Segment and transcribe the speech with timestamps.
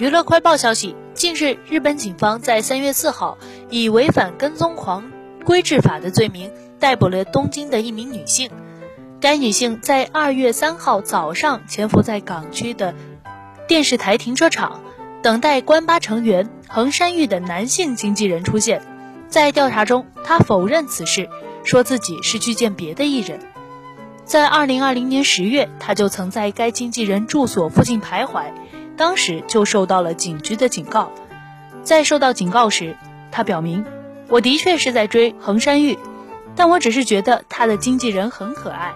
[0.00, 3.36] 娱乐快报消息，近日日本警方在三月四号
[3.68, 5.12] 以违反跟踪狂
[5.44, 8.50] 规制法的罪名逮捕了东京的一名女性。
[9.20, 12.94] 该女性在二月三号早上潜伏在港区的
[13.68, 14.80] 电视台停车场，
[15.20, 18.80] 等待关八成员横山裕的男性经纪人出现。
[19.28, 21.28] 在调查中，她否认此事，
[21.62, 23.38] 说自己是去见别的艺人。
[24.24, 28.44] 在二零二零年十月，她就曾在该经纪人住所附近徘徊。
[29.00, 31.10] 当时就受到了警局的警告，
[31.82, 32.94] 在受到警告时，
[33.32, 33.82] 他表明
[34.28, 35.98] ：“我的确是在追衡山玉，
[36.54, 38.92] 但我只是觉得他的经纪人很可爱。”